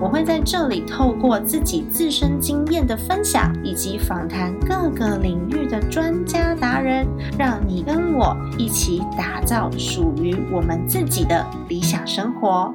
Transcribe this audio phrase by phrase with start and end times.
[0.00, 7.06] 我会在这里透过自己自身经验的分享，以及访谈各个领域的专家达人，
[7.38, 12.74] 让你跟我一起打造属于我们自己的理想生活。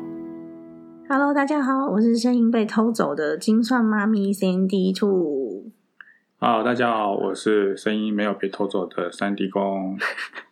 [1.07, 5.71] Hello，大家好，我是声音被偷走的精算妈咪 Sandy Two。
[6.38, 9.97] 好，大家好，我是声音没有被偷走的三 D 公。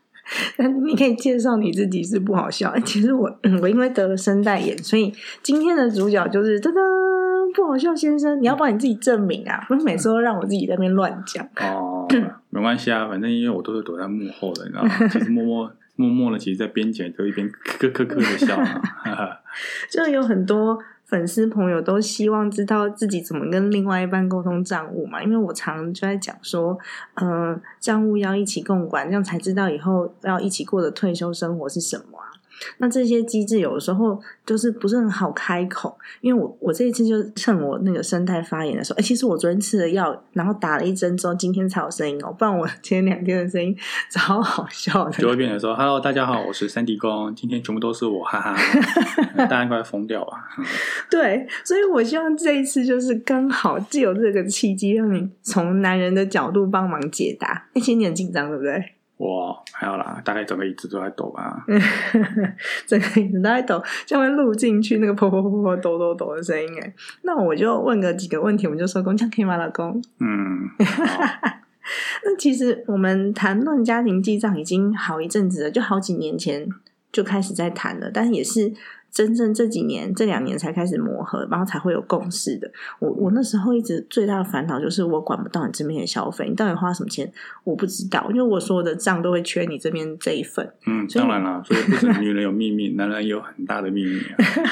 [0.57, 2.73] 那 你可以介绍你自己是不好笑。
[2.85, 3.29] 其实我
[3.61, 8.41] 我因为得了声带炎，所以今天的主角就是噔噔不好笑先生。
[8.41, 9.65] 你要帮你自己证明啊！
[9.67, 11.47] 不是每次都让我自己在那边乱讲。
[11.61, 12.07] 哦，
[12.49, 14.89] 没关系啊，反正因为我都是躲在幕后的，你知道吗？
[15.11, 18.57] 其实默默默默的，其实在边剪都一边咯咯咯的笑。
[19.89, 20.77] 就有很多。
[21.07, 25.23] 粉丝朋友都希望知道自己怎么跟另外一半沟通账务嘛？
[25.23, 26.77] 因为我常就在讲说，
[27.15, 32.16] 嗯，账务要一起共管，这样才知道以后要一起过的退休生活是什么。
[32.77, 43.75] 那这些机制有的时候就是不是很好开口，因为我我这一次就趁我那个声带发炎的时候，哎，其实我昨天吃了药，然后打了一针之后，今天才有声音哦，不然我前两天的声音
[44.11, 45.11] 超好笑的。
[45.11, 48.55] 就会变成说：“Hello，大家好，我是三弟公，今天全部都是我，哈哈，
[49.45, 50.47] 大家快疯掉吧？”
[51.09, 57.67] 对，所以我希望这一次就是刚好既有这个契机，让你从男人的角度帮忙解答。
[57.73, 58.93] 哎，其实你很紧张，对不对？
[59.17, 61.65] 我还有啦，大概整个椅子都在抖吧，
[62.85, 66.93] 整个椅子都在抖，就会录进去那个噗噗噗噗抖抖抖的声音哎。
[67.23, 70.01] 那我就问个几个问题，我们就收工，这样可以吗，老公？
[70.19, 70.69] 嗯。
[72.23, 76.67] 那其实我们谈论家庭记账已经好一阵子了，就好几年前
[77.11, 78.73] 就开始在谈了，但也是。
[79.11, 82.71] 真正这几年这两年才开始磨合，然后才会有共识的。
[82.99, 87.31] 我我那时候一直最大的烦恼就是我管不到你这边的消费，你到底花什么钱
[87.63, 90.71] 我不知道，因为我所有的账都会缺你这边这一份。
[90.85, 94.21] 嗯，当然了，所以不是女人有秘密，男人有很大的秘密。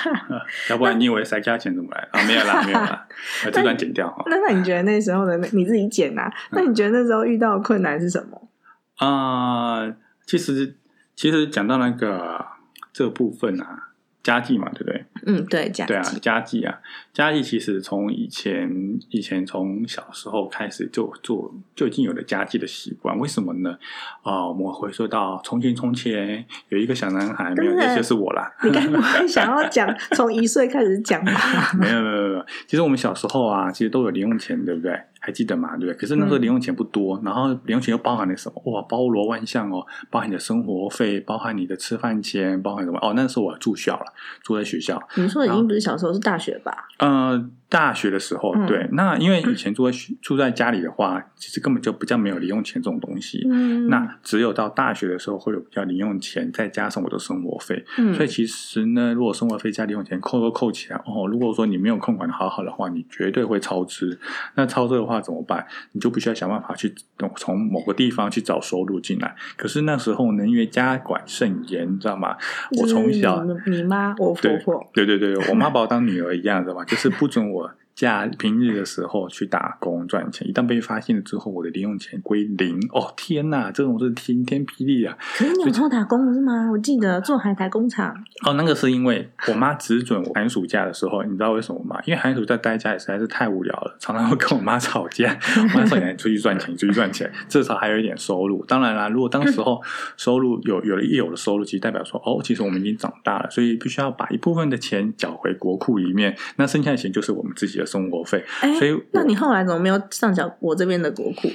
[0.69, 2.23] 要不然你以为塞家钱怎么来啊？
[2.27, 3.07] 没有啦，没有啦，
[3.51, 4.15] 这段剪掉。
[4.27, 6.31] 那那你觉得那时候的你自己剪啊？
[6.51, 8.49] 那你觉得那时候遇到的困难是什么？
[8.97, 9.91] 啊，
[10.25, 10.75] 其实
[11.15, 12.45] 其实讲到那个
[12.93, 13.89] 这部分啊。
[14.25, 15.05] 家计嘛，对不对？
[15.27, 16.79] 嗯，对，家对啊，家计啊，
[17.13, 18.67] 家计其实从以前
[19.11, 23.15] 以前从小时候开始就做就已经有了家计的习惯。
[23.19, 23.77] 为什么呢？
[24.23, 28.51] 啊，我们回溯到从前从前有一个小男孩，没有，那就是我啦。
[28.63, 31.31] 你该不会想要讲从一岁开始讲吧？
[31.79, 34.99] 没有没有没有，其实我们小时候啊，其实都有零用钱，对不对？
[35.25, 35.75] 还记得嘛？
[35.75, 35.93] 对不对？
[35.95, 38.61] 可是那时候零用钱不多，然后零用钱又包含了什么？
[38.71, 42.99] 哇，包罗万象哦，包含你的生活费，包含你的吃饭钱，包含什么？
[43.01, 44.05] 哦，那时候我住校了，
[44.43, 45.01] 住在学校。
[45.15, 46.87] 你说的已经不是小时候，是大学吧？
[46.99, 47.51] 嗯。
[47.67, 53.45] 大学的时候，对，那因为以前住在住在家里的话，其实根本就不叫没有零用钱这种东西。
[53.49, 57.83] 嗯，那只有到大学的时候会有比较零用钱，再加上我的生活费。
[57.97, 64.17] 嗯，所以其实呢，如果生活费加零用钱扣都扣起来，哦，如果说你没有控管的好好的话，你绝对会超支。
[64.53, 65.65] 那超支的话怎么办？
[65.93, 66.93] 你就必须要想办法去
[67.35, 69.35] 从某个地方去找收入进来。
[69.57, 72.37] 可是那时候呢，因为家管甚严，你知道吗？
[72.79, 76.85] 我从小你妈我婆婆，对对对，我妈把我当女儿一样，知道吗？
[76.85, 77.64] 就是不准我。
[77.95, 82.77] 假平日的时候去打工赚钱，一旦被发现了之后，我的零用钱归零。
[82.91, 85.17] 哦天哪，这种是晴天霹雳啊！
[85.37, 86.69] 可是你有做打工是吗？
[86.69, 88.13] 我记得做海苔工厂。
[88.45, 91.97] 哦，那个是因为我妈只准我寒暑假的时候，你知道为什么吗？
[92.05, 95.37] 因为寒暑假待家里实在是太无聊了，常常会跟我妈吵架。
[95.55, 99.81] 我妈说：“你出去赚钱，出去赚钱，至少还有一点收入。”当然啦，如果当时候
[100.17, 106.35] 收入有有了一有的收入，其实代表说哦，其实我们已经长大了，所以必须要把一部分的钱缴回国库里面。
[106.57, 107.84] 那剩下的钱就是我们自己的。
[107.85, 108.43] 生活费，
[108.79, 111.49] 所以那你后来怎么没有上缴我这边的国库？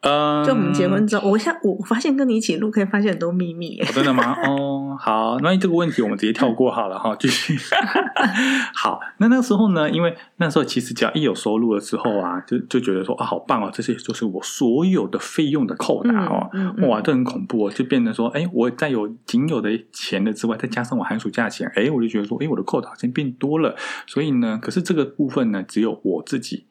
[0.00, 4.36] 嗯，就我们结婚之后，我现我发现跟你一起录可以发现很多秘密，真的吗？
[4.46, 7.58] 哦，好，那这个问题我们直接跳过好了哈，继续。
[8.74, 16.48] 好，那那时候呢，因为那时候其实只要一有收入了之后啊，就就觉得说啊，好棒哦，这些就是我所有的费用的扣打哦，
[16.86, 23.74] 哇，这很恐怖哦，就变成说，哎，我在有仅有的钱的之外，再加上我寒暑假钱，哎，我就觉得说，哎，我的扣打好像变多了，
[24.06, 26.66] 所以呢，可是这个部分呢，只有我自己。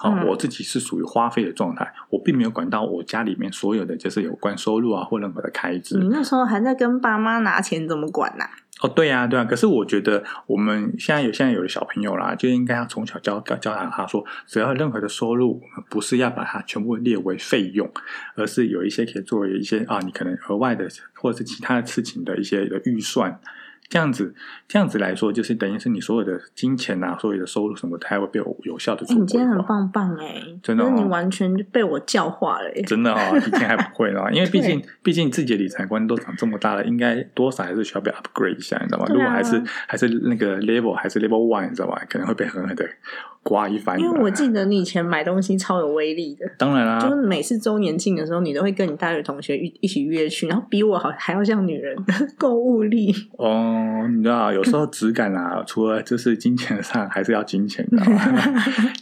[0.00, 5.98] 好，我自己是属于花费的状态，我并没有管到我家里面所有的就是有关收入啊或任何的开支。
[5.98, 8.44] 你那时候还在跟爸妈拿钱，怎么管呢？
[8.80, 9.44] 哦，对呀、对啊。
[9.44, 17.90] 可是我觉得我们现在有现在有的小朋友啦，就应该要从小教教教导他说，只要任何的收入，我们不是要把它全部列为费用，
[18.36, 23.40] 而是有一些可以作为一些啊，你可能额外的或者是其他的事情的一些的预算。
[23.88, 24.34] 这样子，
[24.66, 29.58] 这样子来说，就是等于是你所有的金钱啊，所有的收入什么，它会被有有效的你今天很。
[29.68, 32.82] 棒棒哎，真的你完全就被我教化了耶。
[32.88, 39.06] 真的哦，以前还不会呢， 因为毕竟毕竟自己的理财观都长这么大了，应该多少还是需要被 upgrade 一下，你知道吗？
[39.06, 41.98] 啊如果还是还是那个 level 还是 level one，你知道吗？
[42.08, 42.88] 可能会被狠狠的
[43.48, 43.98] 刮一番。
[43.98, 51.96] 因为我记得你以前买东西超有威力的，当然啦、就是每次周年庆的时候，你都会跟你大学同学一一起约去，然后比我好还要像女人
[52.36, 53.14] 购物力。
[53.38, 58.42] 哦，你知道，有时候质感啊，除了就是金钱上，还是要金钱，你知道吗？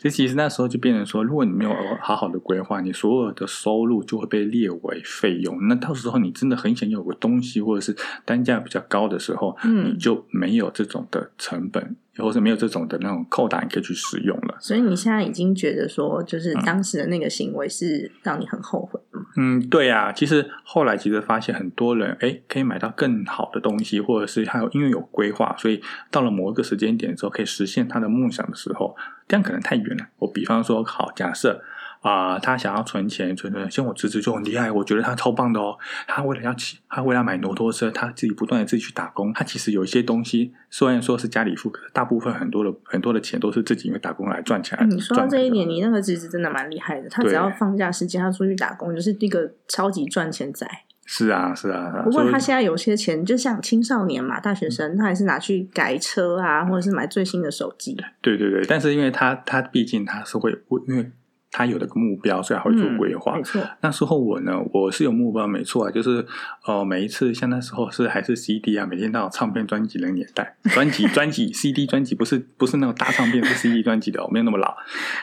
[0.01, 5.67] 就其实那时候就变成说，如果你没有好好的规划，你所有的收入就会被列为费用。
[5.69, 14.57] 那到时候你真的很想有个东西，或者是单价比较高的时候，嗯你就没有这种的成本，或者没有这种的那种扣打，你可以去使用了。
[14.61, 19.27] 所以你现在已经觉得说，就是当时的那个行为是让你很后悔的吗？
[19.37, 25.81] 嗯，对啊，其实后来其实发现很多人哎可以买到更好的东西，或者是还有因为有规划，所以
[26.11, 28.97] 到了某一个时间点之后，可以实现他的梦想的时候，
[29.29, 30.07] 这样可能太远了。
[30.19, 31.63] 我比方说，好，假设
[32.01, 35.77] 啊、他想要存钱，存存，像我侄子就很厉害，我觉得他超棒的哦。
[36.07, 39.33] 他为了要骑，他为了买摩托车，他自己不断的自己去打工。
[39.33, 47.09] 他其实有一些东西，虽然说是家里付，可是大部分很多的很多的钱都是自己因为打工来赚起来你说到这一点，你那个侄子真的蛮厉害的。
[47.09, 50.67] 他只要放假时间，他出去打工，就是一个超级赚钱仔。
[51.09, 52.03] 是啊，是啊，是啊。
[52.03, 57.97] 不过他现在有些钱，就像青少年嘛，大学生，他还是拿去改车啊，或者是买最新的手机。
[58.21, 60.51] 对对对，但是因为他他毕竟他是会，
[60.89, 61.13] 因为
[61.57, 63.33] 他有了个目标，所以他会做规划。
[63.35, 66.25] 嗯没错，那时候我呢，我是有目标，没错啊，就是
[66.67, 74.77] 呃，每一次像那时候是还是 CD 啊，每天都有唱片专辑的年代， 专辑专辑 CD 专辑不是不是那种大唱片，是 CD 专辑的哦，没有那么老，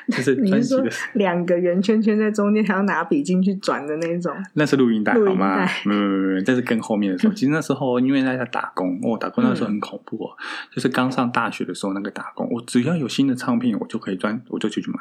[0.09, 4.33] 就是 专辑的，两个圆圈圈在中间，还要拿笔进去转的那种？
[4.53, 5.89] 那是录音带好吗嗯？
[5.89, 7.33] 没有没有没有，这是更后面的时候。
[7.35, 10.31] 其实那时候因为在家打工，我、打工那时候很恐怖哦，
[10.73, 14.97] 就是刚上大学的时候那个打工，我只要有新的唱片，我就可以专我就去去买，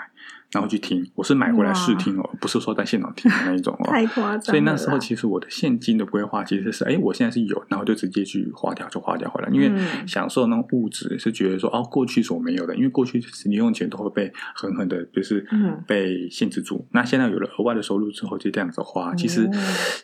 [0.52, 1.04] 然后去听。
[1.14, 3.84] 我是买回来试听哦，不是说在现场听的那一种哦。
[3.90, 4.40] 太夸张了。
[4.40, 16.86] 所以那时候其实我的现金的规划其实是，哎，我现在是有，然后就直接去花掉，就花掉回来，因为嗯享受那种物质是觉得说，哦，过去是我没有的，因为过去零用钱都会被狠狠的，就是嗯被限制住。
[16.92, 19.50] 那现在有了额外的收入之后，就这样子花，其实哦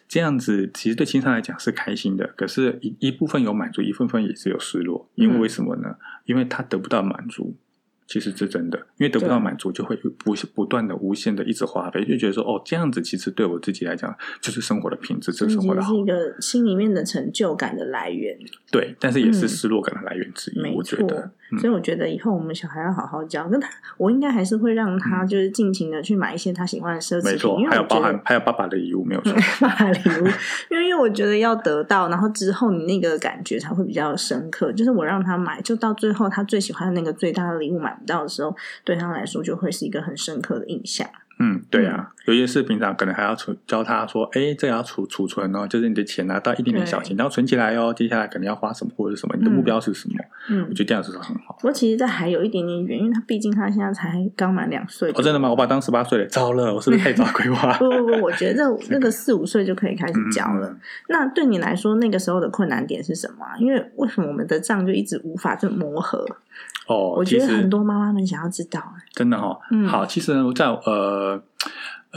[0.08, 5.96] 这样子其实对青少年来讲是开心的，可是一一部分有满足，一部分也是有失落，因为嗯为什么呢？
[6.24, 7.56] 因为他得不到满足。
[8.08, 16.04] 其实是真的，因为得不到满足，就会不不断的、无限的一直花费，就觉得说，哦，这样子其实对我自己来讲，就是生活的品质，这是生活的好是一。
[16.06, 18.36] 个心里面的成就感的来源，
[18.72, 21.30] 对，但是也是嗯失落感的来源之一，没我觉得。。
[21.50, 29.32] 嗯所以我觉得以后我们小孩要好好教，那他我应该还是会让他就是尽情的去买一些他喜欢的奢侈品，嗯没错因，为还有还有爸爸的礼物，没有错。
[29.60, 30.26] 爸爸礼物，
[30.70, 34.72] 因为因为我觉得要得到，然后之后你那个感觉才会比较深刻。
[34.72, 38.54] 就是我让他买，就到最后他最喜欢的那个最大的礼物买不到的时候，
[38.84, 41.08] 对他来说就会是一个很深刻的印象。
[41.38, 50.14] 嗯，对啊，有些事平常可能还要储教他说，哎，这个要储储存哦，就是你的钱拿到一点点小钱，然后存起来哦，接下来可能要花什么或者什么，你的目标是什么？
[50.50, 51.54] 嗯我，觉得这样子是很好。
[51.60, 55.10] 不过其实这还有一点点远，因为他毕竟他现在才刚满两岁。
[55.12, 55.48] 哦，真的吗？
[55.48, 57.72] 我把他当十八岁了，糟了，我是不是太早规划？
[57.78, 60.68] 不不不，我觉得 那个四五岁就可以开始教了。
[60.68, 66.26] 嗯那对你来说，那个时候的困难点是什么啊、因为为什么我们的账就一直无法这磨合？
[66.88, 68.82] 哦，我觉得很多妈妈们想要知道。
[69.12, 71.40] 真的哈、哦，嗯好，其实我，在呃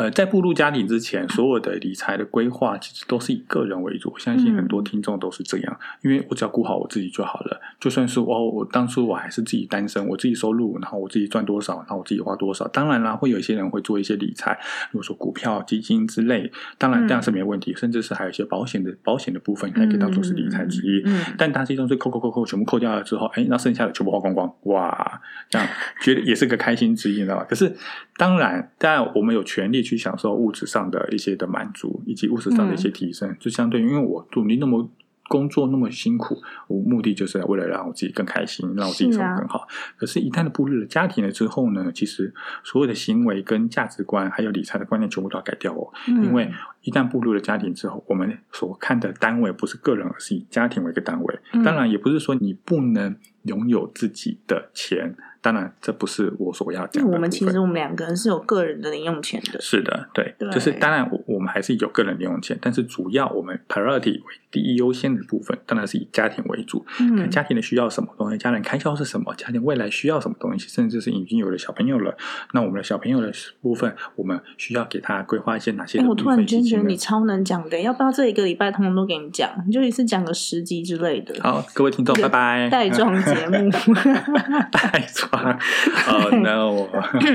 [0.02, 4.10] 呃，在步入家庭之前，所有的理财的规划其实都是以个人为主。
[4.12, 7.62] 我相信很多听众都是这样，因为我只要顾好我自己就好了。
[7.80, 12.68] 就算是哦，我当初我还是自己单身，我自己收入，然后我自己赚多少，然后我自己花多少。
[12.70, 14.56] 当然啦，会有一些人会做一些理财，
[14.92, 21.04] 比如说股票、基金之类，当然嗯这样是没问题，甚至是还有一些保险的保险的部分，也可以当做是理财之一。
[21.06, 25.68] 嗯，但大这种是扣扣扣扣全部扣掉了之后，哎，那剩下的全部花光光，哇，这样
[26.02, 27.46] 觉得也是个开心之一，你知道吧？
[27.48, 27.76] 可是
[28.18, 34.90] 当然，当然我们有权利去享受物质上的一些的满足，以及物质上的一些提升，就相对于因为我努力那么。
[35.28, 39.66] 工作那么辛苦，我目的就是为了让我自己更开心，让我自己生活更好。
[39.96, 42.34] 可是，一旦步入了家庭了之后呢，其实
[42.66, 45.88] 所有的行为跟价值观，还有理财的观念，全部都要改掉哦。
[46.10, 51.40] 嗯因为一旦步入了家庭之后，我们所看的单位不是个人，而是以家庭为一个单位。
[51.54, 66.86] 嗯当然，也不是说你不能拥有自己的钱，当然这不是我所要讲我们其实我们两个人是有个人的零用钱的，是的，对，对就是当然我我们还是有个人零用钱，但是主要我们 priority 为第一优先的部分，当然是以家庭为主。
[66.98, 72.16] 看嗯，家庭的需要什么东西，家人开销是什么，家庭未来需要什么东西，甚至是已经有了小朋友了，
[72.54, 73.32] 那我们的小朋友的
[73.62, 79.50] 部分，我们需要给他规划一些哪些哎、我突然间觉得你超能讲的，要不要这一个礼拜通通都给你讲？
[79.66, 82.70] 你就一次讲个十集之类的，好，各位听众，拜拜。
[82.70, 83.72] 带妆节目。
[84.72, 85.00] 带
[85.32, 85.60] 妆，
[86.08, 86.88] 哦 no！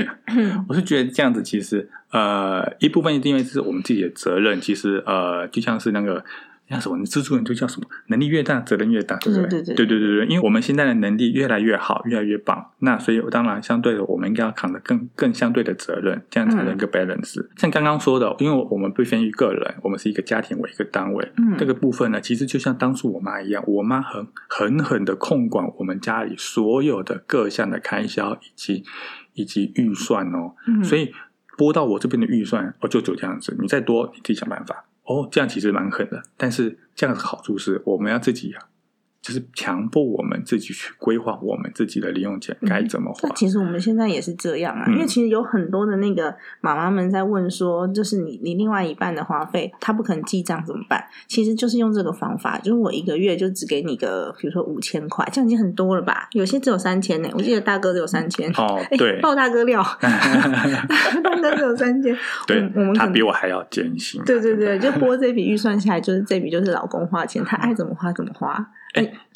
[0.69, 6.23] 我是觉得这样子，其实呃，一部分因为是我们自己的责任，其实呃，就像是那个。
[6.69, 6.97] 像什么？
[6.97, 7.87] 你资助人就叫什么？
[8.07, 9.61] 能力越大，责任越大，对不对？
[9.61, 17.45] 对对对对对对因为我们现在的能力越来越好，越来越棒，那所以当然相对的，我们应该要扛的更更相对的责任，这样才能一个 balance。
[17.55, 28.83] 像刚刚说的，因为我们不分于个人，我们是一个家庭为一个单位，嗯这个部分呢，其实就像当初我妈一样，我妈很狠狠的控管我们家里所有的各项的开销以及
[29.33, 31.13] 以及预算哦，嗯所以
[31.57, 38.67] 拨到我这边的预算哦，就只有这样子，你再多你自己想办法哦，这样其实蛮狠的，但是这样的好处是我们要自己啊。
[39.27, 43.35] 就是强迫我们自己去规划我们自己的零用钱该怎么花那。
[43.35, 51.03] 其实我们现在也是这样啊，嗯因为其实有很多的那个妈妈们在问说，就是你你另外一半的花费，他不肯记账怎么办？
[51.27, 56.29] 其实就是用这个方法，就是我一个月就只给你个，比如说五千块，这样已经很多了吧？
[56.31, 58.49] 有些只有三千呢，我记得大哥只有三千。
[58.51, 62.15] 哦，哎对，爆大哥料， 大哥只有三千。
[62.47, 64.23] 对我们他比我还要艰辛。
[64.23, 68.71] 对对对，就拨这笔预算下来，就是这笔就是老公花钱，他爱怎么花怎么花。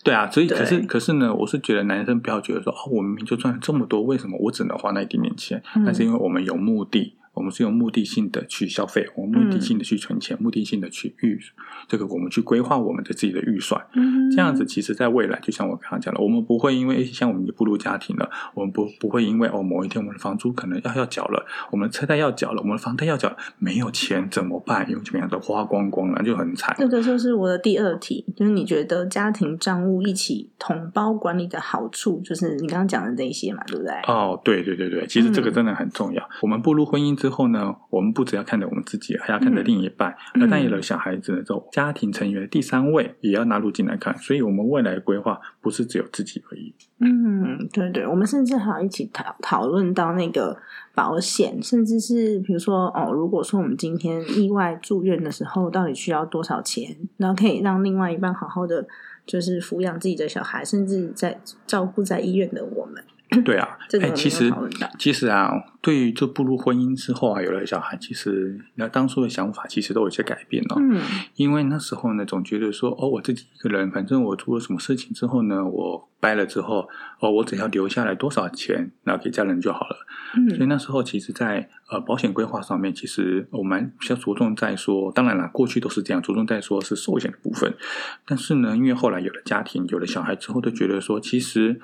[0.03, 5.61] 对啊，所以可是可是呢，我是觉得男生不要觉得说哦，我明明就赚了这么多，为什么我只能花那一点点钱？
[5.75, 11.39] 嗯那是因为我们有目的，我们是有目的性的去消费，我们目的性的去存钱，目的性的去预
[11.87, 13.81] 这个我们去规划我们的自己的预算。
[13.93, 24.87] 嗯，这样子，其实在未来，就像我刚刚讲的，我们不会因为像我们已经步入家庭了，我们不不会因为哦某一天我们的房租可能要要缴了，我们的车贷要缴了，我们的房贷要缴了，没有钱怎么办？
[24.89, 26.75] 因为怎么样都花光光了，就很惨。
[26.77, 33.93] 这个就是我的第二题，就是你觉得家庭账务一起统包管理的好处，就是你刚刚讲的这一些嘛，对不对？
[34.07, 36.29] 哦，对对对对，其实这个嗯真的很重要。
[36.41, 40.09] 我们步入婚姻之后呢，我们不只要看着我们自己，还要看着嗯另一半。
[40.33, 44.17] 嗯那当有了小孩子了之后，家庭成员的第三位也要纳入进来看。
[44.17, 46.73] 所以，我们未来的规划不是只有自己而已。
[46.97, 50.57] 嗯，对对，我们甚至还要一起讨讨论到那个
[50.95, 58.87] 保险，甚至是比如说哦，如果说我们今天意外住院的时候，到底需要多少钱，然后可以让另外一半好好的
[59.27, 63.03] 就是抚养自己的小孩，甚至在照顾在医院的我们。
[63.45, 64.53] 对啊， 哎，其实
[64.99, 70.75] 其实啊，对于这步入婚姻之后啊，有了小孩，其实那当初的想法其实都有些改变哦。
[70.79, 70.99] 嗯
[71.35, 79.95] 因为那时候呢，总觉得说，哦，我自己一个人，反正我做了什么事情之后呢，我掰了之后，哦，我只要留下来多少钱，那给家人就好了。
[80.49, 87.73] 所以嗯那时候其实在，呃保险规划上面，其实我们比较着重在说，当然了，过去都是这样，着重在说是寿险的部分。
[88.25, 91.79] 但是呢，因为后来有了家庭，有了小孩之后，都觉得说，其实，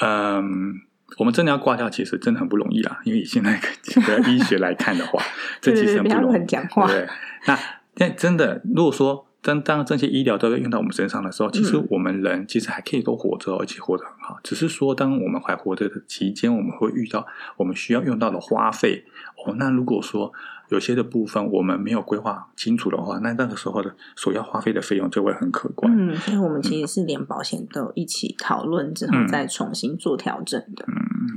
[0.00, 0.80] 嗯。
[1.18, 3.00] 我们真的要挂掉，其实真的很不容易啦。
[3.04, 3.60] 因为以现在
[4.06, 5.20] 的医学来看的话，
[5.60, 6.26] 这其实很不容易。
[6.26, 7.04] 乱讲话对
[7.46, 7.58] 那
[7.96, 14.38] 但真的，如果说当当这些医疗都要用到我们身上的时候，其实嗯我们人其实还可以都活着，而且活得很好。
[14.44, 17.26] 只是说，当我们还活着的期间，我们会遇到
[17.56, 19.04] 我们需要用到的花费。
[19.44, 20.32] 哦，那如果说
[20.70, 25.92] 有些的部分我们没有规划清楚的话，那那个时候的所要花费的费用就会很可观。
[25.94, 30.84] 嗯，所以我们其实是连保险都一起讨论之后嗯再重新做调整的。
[30.86, 30.94] 嗯，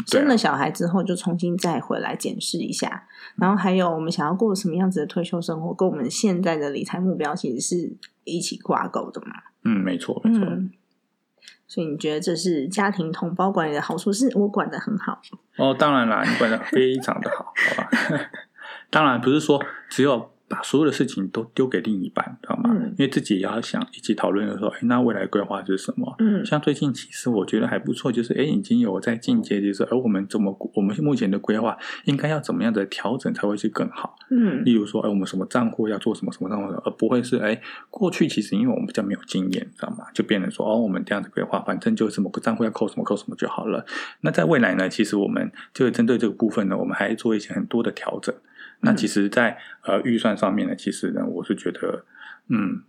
[0.07, 9.33] 生了小孩之后，就重新再回来检视一下，然后还有我们想要过什么样子的退休生活，跟我们现在的理财目标其实是一起挂钩的嘛。
[9.63, 10.45] 嗯，没错，没错。
[10.45, 10.69] 嗯，
[11.67, 14.13] 所以你觉得这是家庭同胞管理的好处？
[14.13, 15.19] 是我管的很好，
[15.57, 17.89] 哦，当然啦，你管的非常的好，好吧？
[18.93, 19.59] 当然不是说
[19.89, 22.69] 只有把所有的事情都丢给另一半，知道吗？
[22.71, 26.13] 嗯因为自己也要想一起讨论的说，哎，那未来规划是什么？
[26.19, 34.15] 嗯像最近其实我觉得还不错，就是哎，已经有在进阶，就是而我们怎么我们目前的规划应该要怎么样的调整才会是更好？
[34.29, 37.59] 嗯例如说，哎，我们什么账户要做什么什么账户，而不会是哎，
[37.89, 40.05] 过去其实因为我们比较没有经验，知道吗？
[40.13, 43.83] 就变成说，哦，我们这样子规划，反正就是某个账户要扣什么扣什么就好了。
[44.21, 48.35] 那在未来呢，其实我们就针对这个部分呢，我们还做一些很多的调整。
[48.83, 52.05] 那其实在，呃预算上面呢，其实呢，我是觉得，
[52.49, 52.83] 嗯，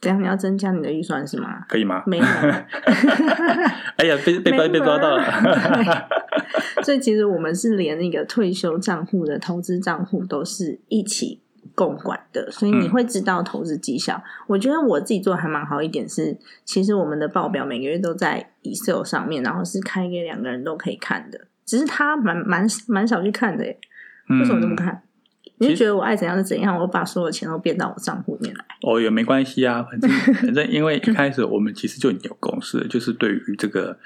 [0.00, 1.64] 这样你要增加你的预算是吗？
[1.68, 2.02] 可以吗？
[2.06, 2.24] 没有，
[3.96, 5.24] 哎呀，被被被被抓到了。
[6.84, 11.42] 所以其实我们是连那个退休账户的投资账户都是一起
[11.74, 14.22] 共管的，所以你嗯会知道投资绩效。
[14.46, 23.78] 我觉得我自己做的还蛮好一点是，其实我们的报表每个月都在 Excel 上面，然后是开给两个人都可以看的，只是他蛮蛮蛮少去看的耶，
[24.38, 25.02] 为什么都不嗯看？
[25.58, 28.64] 你就觉得我爱怎样就怎样，我把所有钱都变到我账户里面来。
[28.80, 33.98] 哦，也没关系啊，反正反正，因为一开始我们其实就已经有共识，就是对于这个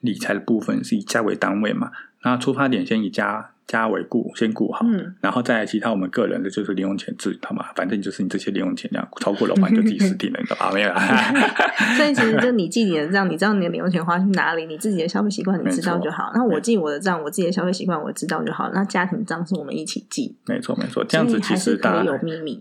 [0.00, 1.90] 理财的部分是以家为单位嘛，
[2.22, 10.72] 那出发点先以家家为顾，先顾好，嗯，然后再来其他我们个人的就是零用钱自己嘛，反正就是你这些零用钱这样超过了话你就 自己死定了，你知道吧？
[10.74, 10.98] 没有啦，
[11.96, 16.32] 所以其实就你记你的账，你知道你的零用钱花去哪里，你自己的消费习惯你知道就好。
[16.34, 18.68] 那我记我的账，我自己的消费习惯我知道就好。
[18.74, 22.60] 那家庭账是我们一起记，没错没错，这样子其实大家有秘密。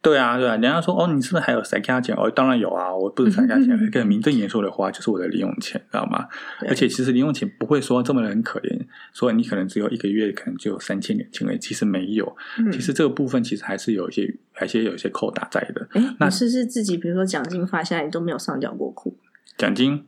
[0.00, 2.14] 对啊，对啊，人家说哦，你是不是还有塞加钱？
[2.16, 6.26] 哦，当然有啊，我不是塞加钱，一个名正言顺的花就是我的零用钱，知道吗？
[6.68, 8.78] 而且其实零用钱不会说这么的很可怜，
[9.12, 15.88] 说你可能只有一个月可能就有三千两千而已，其实没有，嗯其实这个部分其实还是有一些，还是有一些扣打在的。
[15.92, 19.16] 哎，那是是自己比如说奖金发下来，你都没有上缴过库，
[19.56, 20.04] 奖金，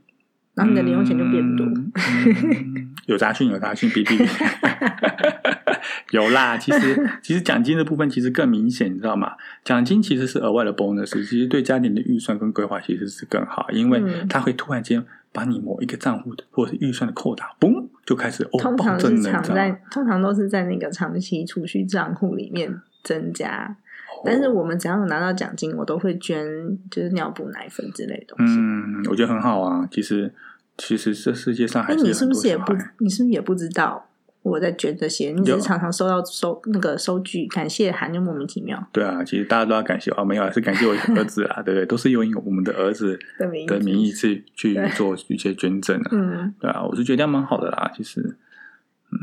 [0.55, 1.67] 然后你的零用钱就变多？
[1.67, 5.57] 嗯嗯有杂讯，有杂讯，哔哔哔。
[6.13, 9.33] 有啦，其实 其实奖金的部分其实更明显，你知道吗？
[9.65, 19.55] 奖金其实是额外的 bonus，其实对家庭的预算跟规划其实是更好，因为嗯它会突然间把你某一个账户的或者是预算的扣打，嘣就开始哦通常暴增了，是藏你知道吗？
[19.55, 23.77] 在，通常都是在那个长期储蓄账户里面增加。
[24.13, 26.45] 哦但是我们只要有拿到奖金，我都会捐，
[26.91, 28.55] 就是尿布、奶粉之类的东西。
[28.59, 29.89] 嗯，我觉得很好啊。
[29.91, 30.31] 其实
[30.77, 32.59] 其实这世界上还有很你是不是也？
[32.59, 34.10] 不你是不是也不知道
[34.43, 35.31] 我在捐这些？
[35.33, 41.87] 你只是常常收到收那个收据感谢函，就莫名其妙对啊，其实大家都要感谢啊，没有啊，是感谢我儿子啊， 对不对？
[41.87, 46.09] 都是用我们的儿子的名义的名义去去做一些捐赠啊。
[46.13, 47.91] 嗯，对啊，我是觉得这样蛮好的啦。
[47.95, 48.37] 其实，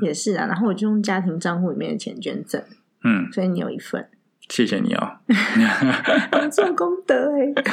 [0.01, 0.45] 也是啊。
[0.45, 2.61] 然后我就用家庭账户里面的钱捐赠，
[3.03, 4.07] 嗯，所以你有一份，
[4.49, 7.63] 谢谢你哦、 你做功德哎、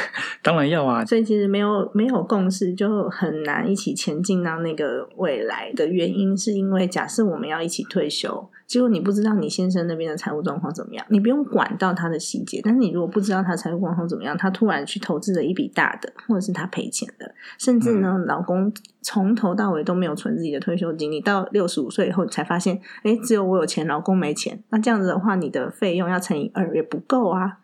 [0.43, 18.71] 当然要啊，所以其实没有没有共识，就很难一起前进到那个未来的原因，是因为假设我们要一起退休，结果你不知道你先生那边的财务状况怎么样，你不用管到他的细节，但是你如果不知道他财务状况怎么样，他突然去投资了一笔大的，或者是他赔钱的，甚至呢，老公
[19.05, 27.59] 从头到尾都没有存自己的退休金，你到六十五岁以后才发现，哎，只有我有钱，老公没钱，那这样子的话，你的费用要乘以二也不够啊。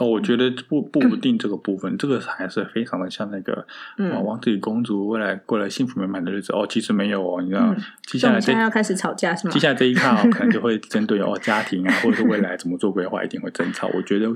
[0.00, 3.64] 哦，我觉得不不一定这个部分，这个还是非常的像那个
[3.98, 9.60] 嗯哦，王子与公主未来过了幸福美满的日子哦，其实没有哦，你知道，接下来这现在要开始吵架是吗接？
[9.60, 13.88] 下来这一卡、哦、可能就会针对哦家庭啊，或者是未来怎么做规划，一定会争吵。
[13.94, 14.26] 我觉得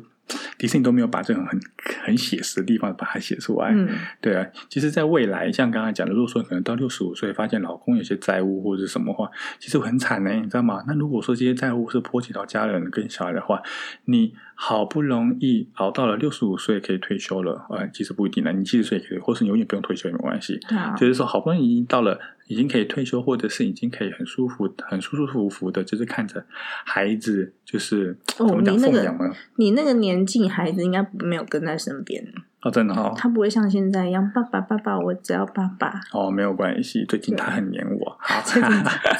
[0.59, 1.61] 迪士尼都没有把这种很
[2.05, 3.73] 很写实的地方把它写出来。
[3.73, 3.89] 嗯
[4.21, 10.83] 对啊，其实，在未来，像刚才讲的，如果说可能到六十五岁，发现老公有些债务或者是什么话，其实很惨呢，你知道吗？
[10.87, 13.63] 那如果说这些债务是波及到家人跟小孩的话，
[14.05, 20.59] 你好不容易熬到了六十五岁可以退休了，呃，其实不一定了，你七十岁也可以，或是你永远不用退休也没关系。
[20.69, 22.19] 对啊，就是说，好不容易已经到了，
[22.49, 26.45] 已经可以退休，或者是已经可以很舒服、很舒舒服服的，就是看着
[26.85, 29.35] 孩子，就是哦怎么讲你那个奉养呢？
[29.59, 32.21] 你那个年纪，孩子应该没有跟在身边，
[32.63, 36.01] 哦，真的哈、哦，他不会像现在一样，爸爸爸爸，我只要爸爸。
[36.13, 38.17] 哦，没有关系，最近他很黏我。
[38.19, 38.71] 好，最近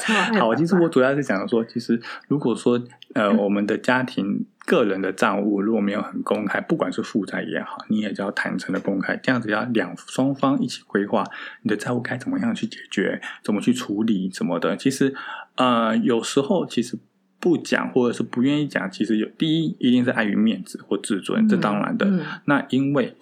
[0.01, 1.97] 超爱爸 好，其实我主要是讲说，其实
[2.27, 2.77] 如果说
[3.13, 11.23] 呃，我们的家庭个人的账务如果没有很公开，不管是负债也好，你也只要坦诚的公开，这样子要两双方一起规划
[11.63, 14.77] 你的债务该怎么样去解决，怎么去处理什么的。
[14.77, 15.15] 其实
[15.55, 16.99] 呃，有时候其实。
[17.41, 22.05] 不讲或者是不愿意讲，其实有第一一定是碍于面子或自尊，这当然的。
[22.05, 23.15] 嗯那因为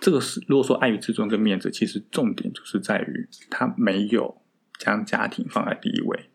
[0.00, 4.40] 这个是如果说碍于自尊跟面子，其实重点就是在于他没有
[4.78, 6.29] 将家庭放在第一位，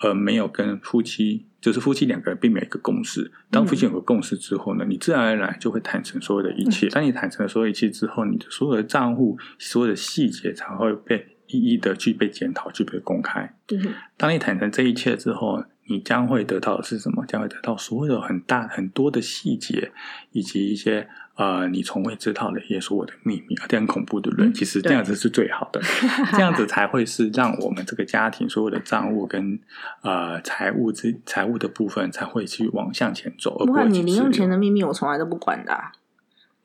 [0.00, 3.30] 而没有跟夫妻，就是夫妻两个人并没有一个共识。
[3.50, 6.88] 当夫妻有个共识之后呢，你自然而然就会坦诚所有的一切。
[6.88, 13.54] 当你坦诚了所有一切之后，你的所有的账户、所有的细节才会被一一的去被检讨、去被公开。
[13.72, 17.24] 嗯当你坦诚这一切之后，你将会得到的是什么？
[17.26, 19.92] 将会得到所有很大很多的细节，
[20.32, 24.46] 以及一些呃你从未知道的一些所有的秘密，这很恐怖，对不对？
[24.46, 25.80] 嗯其实这样子是最好的，
[26.32, 29.58] 这样子才会是让我们这个家庭所有的账务跟
[30.02, 35.92] 呃财务之财务的部分才会去往向前走，而不管你零用钱的秘密，我从来都不管的啊、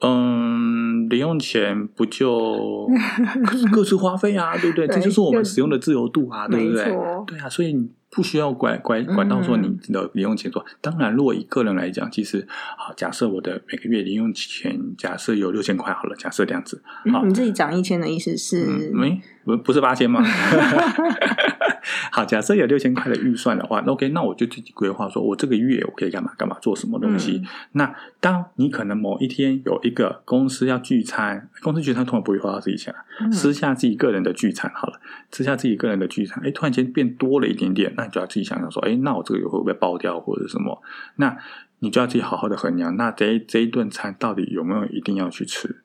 [0.02, 2.90] 嗯，零用钱不就
[3.72, 4.86] 各自花费啊，对不对？
[4.88, 6.84] 对这就是我们使用的自由度啊，对不对？
[7.28, 10.66] 对啊，所以你不需要管管管到说你的零用钱说。
[10.80, 12.48] 当然，如果以个人来讲，其实
[12.78, 18.66] 啊，假设我的每个月零用钱假设有六千块好了，假设这样子，好嗯，你自己涨一千的意思是？
[18.66, 20.24] 嗯，没不不是八千吗？
[22.12, 27.42] 好，假设有六千块的预算的话那，OK，那我就自己规划，说我这个月我可以干嘛干嘛，做什么东西。
[27.44, 35.00] 嗯那当你可能某一天有一个公司要聚餐，公司聚餐通常不会花到自己钱啊，嗯私下自己个人的聚餐好了，
[35.32, 40.82] 私下自己个人的聚餐，哎，突然间变多了一点点，那你就要自己想想说，哎，那我这个月会不会爆掉或者什么？
[41.18, 41.38] 那
[41.80, 45.84] 你就要自己好好的衡量，那这这一顿餐到底有没有一定要去吃？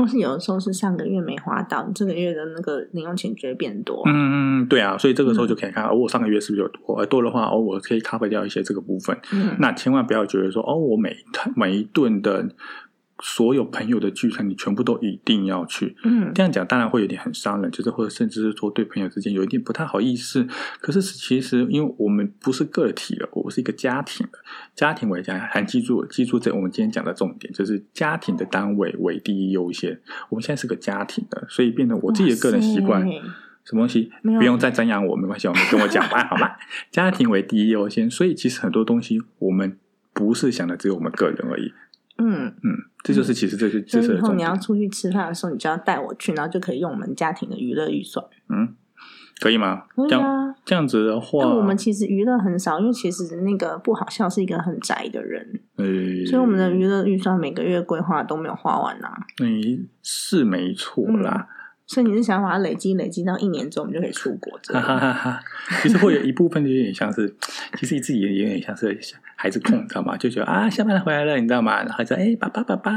[0.00, 4.02] 或是有的时候是上个月没花到，你这个月的那个零用钱就会变多。
[4.06, 6.98] 嗯嗯，对啊，所以这个时候就可以看，哦，我上个月是不是有多？
[6.98, 9.14] 而多的话，哦，我可以 cover 掉一些这个部分。
[9.32, 11.14] 嗯，那千万不要觉得说，哦，我每
[11.54, 12.48] 每一顿的
[13.22, 15.96] 所有朋友的聚餐，你全部都一定要去。
[16.04, 20.46] 嗯这样讲当然会有点很伤人，就是或者甚至是说对朋友之间有一点不太好意思。
[20.80, 24.38] 可是其实因为我们不是个体了，我们是一个家庭的，
[24.74, 30.00] 家庭为家，还记住记住这我们今天讲的重点，就是家庭的单位为第一优先。
[30.30, 33.06] 我们现在是个家庭的，所以变得我自己的个人习惯。
[33.62, 36.48] 什么东西不用再瞻仰我，没关系，我们跟我讲吧，好吗？
[36.90, 39.76] 家庭为第一优先，所以其实很多东西我们
[40.14, 41.72] 不是想的只有我们个人而已。
[42.16, 44.32] 嗯，嗯，这就是其实这是以以后。
[44.34, 48.24] 你要出去吃饭的时候，你就要带我去，然后就可以用我们家庭的娱乐预算。
[48.48, 48.74] 嗯，
[49.40, 49.84] 可以吗？
[49.96, 50.54] 可以这样啊。
[50.62, 55.44] 这样子的话，但我们其实娱乐很少，因为其实那个不好笑是一个很宅的人，
[55.76, 55.84] 呃，
[56.26, 61.48] 所以我们的娱乐预算每个月规划都没有花完呐、啊嗯是没错啦，
[61.92, 64.96] 所以你是想把它累积累积到一年之后，我们就可以出国哈哈。
[64.96, 65.40] 哈哈。
[65.82, 67.34] 其实会有一部分就有点像是，
[67.76, 68.96] 其实自己也有点像是
[69.34, 70.16] 孩子控，你知道吗？
[70.16, 71.82] 就觉得啊，下班了回来了，你知道吗？
[71.82, 72.92] 然后就哎，爸爸爸爸，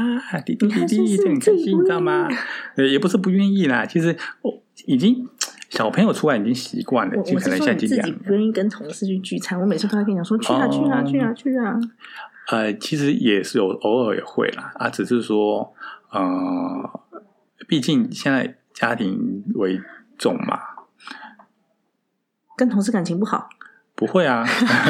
[0.46, 2.28] 弟弟弟弟，你看是不是就很开心，你知道吗？
[2.76, 5.28] 呃，也不是不愿意啦，其实我已经
[5.70, 11.76] 小朋友出来已经习惯了，就可能像今天自己不愿意跟同事去聚餐，我每次都会跟你讲说去啊去啊哦去啊去啊。
[12.52, 15.74] 呃，其实也是有偶尔也会啦，啊，只是说，
[16.12, 17.00] 呃，
[17.66, 19.80] 毕竟现在家庭为
[20.18, 20.60] 重嘛，
[22.56, 23.48] 跟同事感情不好，
[23.94, 24.44] 不会啊，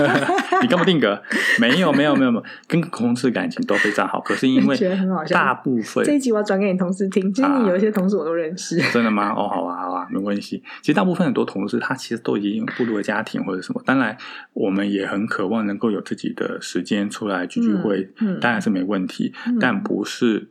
[0.62, 1.22] 你干嘛定格？
[1.60, 4.20] 没有，没有，没有，没有，跟同事感情都非常好。
[4.20, 8.78] 可是因为觉得很好笑大部分这一集我要转给你同事听，其实你有一些同事我都认识。
[8.90, 9.30] 真的吗？
[9.30, 10.62] 哦，好啊，好啊，没关系。
[10.80, 13.82] 其实大部分很多同事，他其实都已经步入了家庭或者什么。
[13.84, 14.16] 当然，
[14.54, 20.48] 我们也很渴望能够有自己的时间出来聚聚会，嗯嗯当然是没问题，嗯但不是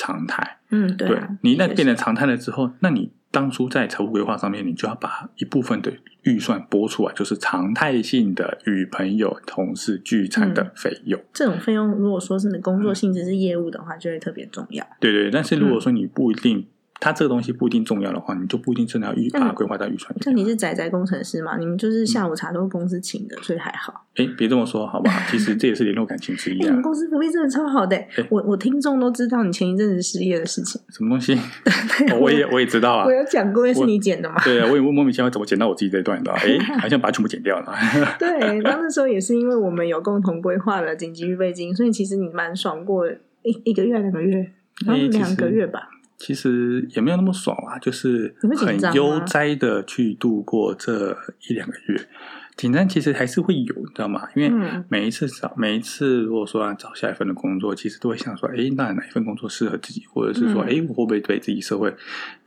[0.00, 0.58] 常态。
[0.70, 1.08] 嗯，对
[1.42, 11.20] 你一旦变成常态了之后，那你当初在财务规划上面，你就要把一部分的预算拨出来，就是常态性的与朋友、同事聚餐的费用。
[11.32, 14.86] 这种费用，如果说是你工作性质是业务的话，就会特别重要。
[14.98, 16.66] 对对，但是如嗯果说你不一定，
[17.00, 20.44] 它这个东西不一定重要的话，你就不一定真的要预把它规划到预算里像你。
[20.50, 24.04] 是仔仔工程师嘛，你们就是下午茶都是公司请的，所以还好。
[24.16, 25.20] 哎，别这么说，好不好？
[25.30, 26.82] 其实这也是联络感情之一啊、你啊们。
[26.82, 31.34] 公司福利真的超好的、哎我我听众都知道你前一阵子失业的事情，什么东西？
[32.12, 33.12] 哦我也我也知道啊我。
[33.12, 34.34] 有讲过，是你剪的吗。
[34.44, 36.32] 对啊，我也莫名其妙怎么剪到我自己这一段的？
[36.42, 37.72] 哎，好像把它全部剪掉了。
[38.18, 38.28] 对，
[38.62, 44.50] 然后那时候也是因为我们有共同规划了紧急预备金，所以其实你蛮爽过一一个月、两个月，
[44.84, 45.88] 然后两个月吧。
[46.20, 51.16] 其实也没有那么爽啊，就是很悠哉的去度过这
[51.48, 52.08] 一两个月。
[52.56, 54.28] 紧张其实还是会有，你知道吗？
[54.36, 61.94] 因为嗯每一次找每一次，如果说要找下一份的工作，其实都会想说，哎，那哪一份工作适合自己，或者是说，嗯哎、我会不会被自己社会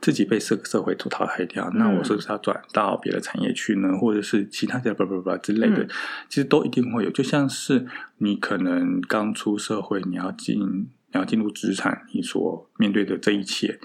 [0.00, 1.68] 自己被社社会淘汰掉？
[1.74, 3.98] 那我是不是要转到别的产业去呢？
[3.98, 5.82] 或者是其他的不不不之类的？
[5.82, 5.88] 嗯
[6.28, 7.10] 其实都一定会有。
[7.10, 7.84] 就像是
[8.18, 13.80] 你可能刚出社会，你要进你要进入职场，你所面对的这一切。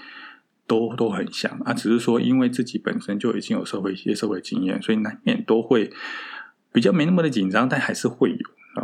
[0.66, 5.90] 都都很像啊，只是说因为自己本身就已经有社会一些社会经验，所以难免都会
[6.72, 8.36] 比较没那么的紧张，但还是会有，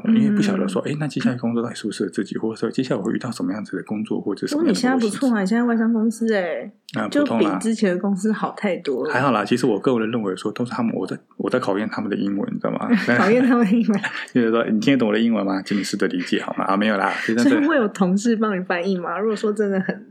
[0.09, 6.71] 因为不晓得说，哎、那接下来工作到底适不适合自己，或者说接下来我会遇到什么样子的工作，或者什不过你现在不错啊，你现在外商公司哎、
[7.11, 9.13] 就比之前的公司好太多了。
[9.13, 9.45] 还好啦。
[9.45, 12.89] 其实我个人认为说，都是他们我在我在考验他们的英文，你知道吗？
[13.19, 14.01] 考验他们英文，
[14.33, 15.61] 就是说，你听得懂我的英文吗？
[15.63, 16.65] 请你试着理解好吗？
[16.65, 17.11] 啊，没有啦。
[17.39, 19.19] 所以会有同事帮你翻译吗？
[19.19, 20.06] 如果说真的很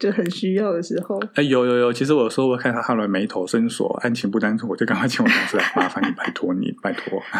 [0.00, 7.22] 就很需要的时候，哎，有有有，其实我有时候会看到他们眉头深锁，案情不单纯，我就赶快请我同事来， 麻烦你，拜托你，拜托。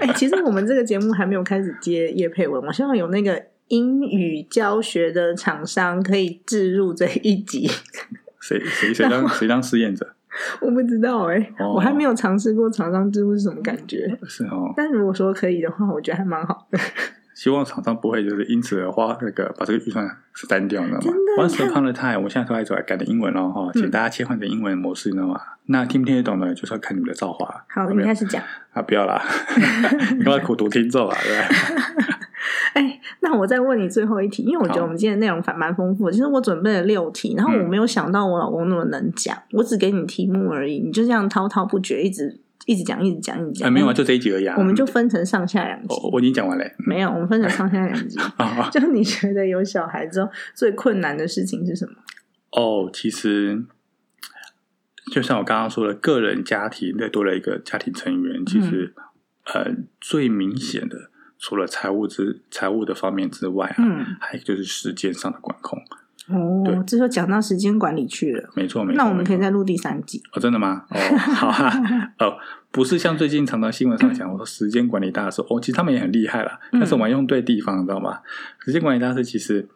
[0.00, 7.66] 哎、其实我们这个节目还没有开始接叶佩文，我希望有那个英语教学的厂商可以置入这一集。
[8.38, 10.06] 谁谁谁当谁当试验者？
[10.60, 14.16] 我不知道哎、哦我还没有尝试过厂商置入是什么感觉。
[14.28, 16.78] 是哦，但如果说可以的话，我觉得还蛮好的。
[17.40, 25.40] 希望厂商不会就是因此而花那个把这个预算删掉，你知道吗真的？Once upon a time，我现在都在走改的英文了，哈，嗯请大家切换成英文模式，你知道吗？
[25.64, 27.64] 那听不听得懂呢，就是要看你们的造化。
[27.70, 28.42] 好，有没有你开始讲。
[28.74, 29.22] 啊，不要啦，
[30.18, 31.16] 你干嘛苦读听众啊？
[32.74, 36.12] 对 那我再问你最后一题，因为我觉得我们今天的内容反蛮丰富的。
[36.12, 43.68] 其实我准备了六题，然后我嗯没有想到我老公那么能讲，我只给你题目而已，你就这样滔滔不绝，一直一直讲，一直讲，一直讲。
[43.68, 44.54] 哎，没有啊，就这一集而已啊。
[44.58, 45.86] 我们就分成上下两集。
[45.88, 46.64] 我我已经讲完了。
[46.78, 48.18] 没有，我们分成上下两集。
[48.70, 51.94] 就你觉得有小孩之后最困难的事情是什么？
[52.52, 53.62] 哦，其实
[55.12, 58.92] 就像我刚刚说的，个人家庭再多了一个家庭成员，其实
[59.46, 65.80] 呃最明显的，除了财务之财务的方面之外啊，还有就是时间上的管控。
[66.30, 68.48] 哦，这就讲到时间管理去了。
[68.54, 68.98] 没错，没错。
[68.98, 70.22] 那我们可以再录第三集。
[70.32, 70.84] 哦，真的吗？
[70.90, 71.72] 哦， 好啊。
[72.18, 72.36] 哦，
[72.70, 78.18] 不是像最近常常新闻上讲，我说时间管理大师，哦，其实他们也很厉害了，但是我们用对地方，你知道吗？
[78.64, 79.68] 时间管理大师其实，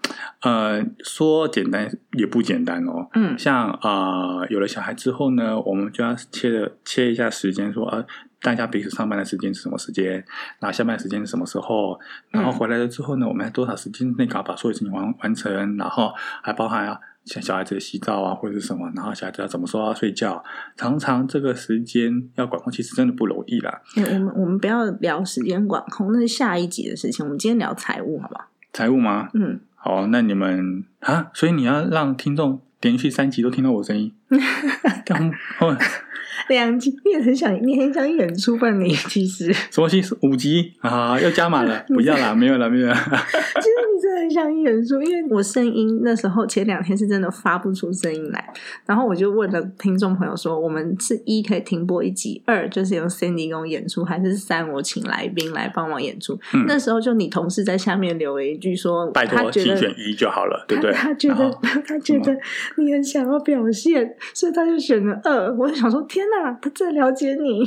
[0.42, 3.08] 呃，说简单也不简单哦。
[3.14, 3.38] 嗯。
[3.38, 8.04] 像啊，有了小孩之后呢，我们就要切的切一下时间，说呃。
[8.44, 10.22] 大家彼此上班的时间是什么时间？
[10.58, 11.98] 然后下班时间是什么时候？
[12.28, 13.26] 然后回来了之后呢？
[13.26, 15.78] 我们多少时间内搞把所有事情完完成？
[15.78, 18.92] 然后还包含啊，像小孩子洗澡啊，或者是什么？
[18.94, 20.44] 然后小孩子要怎么说要睡觉？
[20.76, 23.80] 常常这个时间要管控，其实真的不容易啦。
[23.96, 27.24] 我们我们不要聊时间管控，那是下一集的事情。
[27.24, 28.44] 我们今天聊财务，好不好？
[28.74, 29.30] 财务吗？
[29.32, 34.12] 嗯，好，那你们啊，所以你要让听众连续三集都听到我声音。
[36.48, 38.70] 两集，你也很想，你很想演出吧？
[38.70, 40.02] 你其实什么戏？
[40.22, 42.94] 五集啊，要加满了， 不要啦，没有了，没有了。
[42.94, 48.52] 其实你真的很想演出，因为我声音那时候前两天是真的发不出声音来，
[48.86, 56.38] 然后我就问了听众朋友说：我们是一可以停播一集，二就是由 Cindy 给我演出，还是三我请来宾来帮忙演出？
[56.66, 60.92] 那时候就你同事在下面留了一句说：拜托，请选一就好了，对不对？
[60.92, 61.50] 他觉得
[61.86, 62.36] 他觉得
[62.76, 65.54] 你很想要表现，所以他就选了二。
[65.54, 66.52] 我就想说，天哪！
[66.60, 67.64] 他最了解你，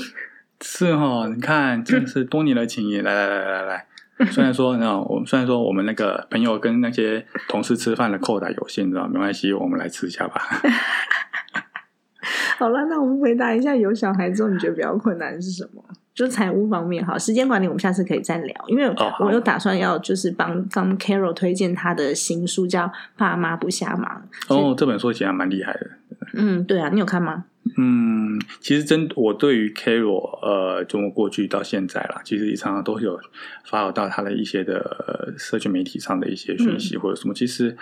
[0.62, 1.28] 是哈？
[1.28, 3.02] 你看，真的是多年的情谊。
[3.02, 3.86] 来来来来来，
[4.32, 10.42] 虽然说，那我们虽然说我们那个朋友跟那些同事吃饭的扣打有限，知道没关系，我们来吃一下吧。
[12.58, 15.84] 好了，那我们回答一下，有小孩之后你觉得比较困难是什么？
[16.16, 24.24] 就财务方面哈，时间管理我们下次可以再聊，因为我有打算要就是帮帮 Carol 推荐他的新书，叫《爸妈不瞎忙》。
[24.56, 25.92] 哦，这本书其实还蛮厉害的。
[26.34, 27.46] 嗯，对啊，你有看吗？
[27.80, 33.20] 嗯，其实真我对于 Carol，呃，从过去到现在啦，其实也常常都有
[33.66, 37.36] 发到他的一些的社群媒体上的一些讯息或者什么。
[37.36, 37.78] 其实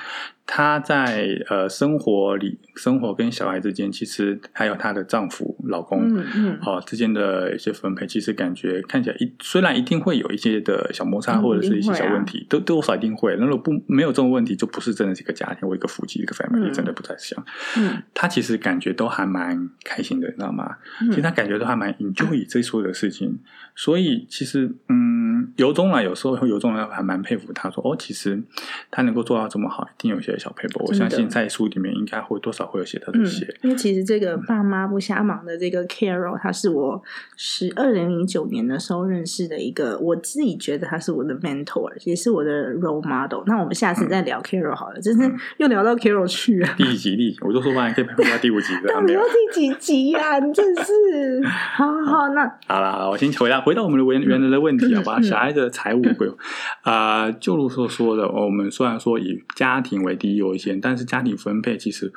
[0.47, 13.35] 他在呃生活里，生活跟小孩之间，其实还有她的丈夫、老公，嗯嗯，哦之间的一些分配，其实感觉看起来一虽然一定会有一些的小摩擦或者是一些小问题，都多少一定会。
[13.39, 17.43] 那如果不没有这种问题，就不是真的是一个家庭或一个夫妻一个 family，真的不太像。
[17.77, 19.69] 嗯，她其实感觉都还蛮。
[19.83, 20.77] 开心的，你知道吗？
[21.09, 23.39] 其实她感觉都还蛮 enjoy 这所有的事情，
[23.75, 28.41] 所以其实嗯，由衷啊有时候会由衷来还蛮佩服他，说哦，其实
[28.89, 30.81] 他能够做到这么好，一定有些小佩服。
[30.85, 33.45] 我相信在书里面应该会多少会有写到这些。
[33.61, 37.03] 因为其实这个爸妈不瞎忙的这个 Carol，他是我
[37.35, 43.43] 是二零零九年的时候认识的一个，我自己觉得他是我的 mentor，也是我的 role model。
[43.45, 46.69] 那我们下次再聊 Carol 好了，真是又聊到 Carol 去了。
[46.77, 47.15] 第几集？
[47.17, 48.87] 第几我就说嘛，可以拍到第五集的。
[48.95, 49.65] 到底要第几？
[49.75, 50.39] 集呀！
[50.39, 51.43] 你真是，
[51.75, 55.19] 好好那好了好了，我先回答回到我们的原原来的问题好吧？
[55.21, 56.37] 小孩子的财务规划
[56.83, 62.13] 啊，就如所说的，我们虽然说以家庭为第一优先，但是家庭分配其实。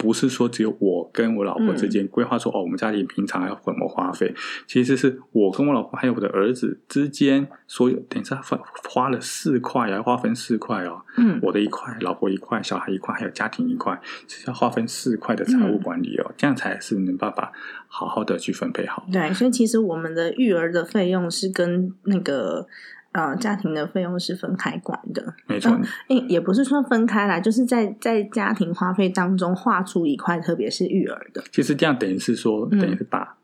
[0.00, 4.34] 不是说只有我跟我老婆之间规划说哦，我们家里平常要怎么花费？
[4.66, 8.58] 其实是我跟我老婆还有我的儿子之间所有，等一下花
[8.88, 11.02] 花了四块，要划分四块哦。
[11.18, 17.52] 嗯，我的一块，老婆一块，小孩一块，还有家庭一块，是要划分四块的财务管理哦，这样才是能办法
[17.86, 19.06] 好好的去分配好。
[19.12, 22.66] 对，所以其实我们的育儿的费用是跟那个。
[23.12, 25.76] 呃，家庭的费用是分开管的，没错。
[26.08, 31.42] 诶，也不是说分开来，就是在在家庭花费当中划出一块，特别是育儿的。
[31.50, 33.36] 其实这样等于是说，等于是把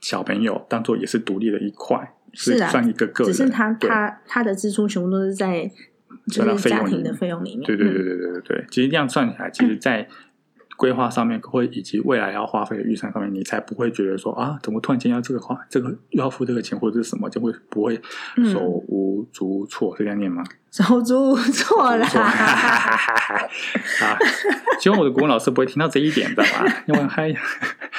[0.00, 3.24] 小朋友当做也是独立的一块，是算一个个。
[3.24, 5.70] 只是他他他的支出全部都是在
[6.28, 7.66] 就是家庭的费用里面。
[7.66, 10.08] 对对对对对对对，其实这样算起来，其实，在。
[10.76, 18.00] 规划上面，会以及未来要花费的预算上面，你才不会觉得说啊，怎么突然间要这个花，这个又要付这个钱，或者是什么，就会不会
[18.52, 19.94] 手无足措？
[19.98, 20.42] 这样念吗？
[20.70, 22.04] 手足无措啦！
[22.06, 23.38] 啊，
[24.80, 26.82] 希望我的国文老师不会听到这一点，知道吧？
[26.86, 27.32] 因为还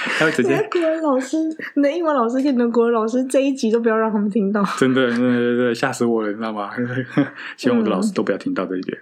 [0.18, 1.38] 还会直接 国文老师，
[1.76, 6.70] 你的英文老师跟你的国文老师这一集都不要让他们听到，真的，对对对，吓死我了，你知道吗？
[7.58, 8.98] 希望我的老师都不要听到这一点。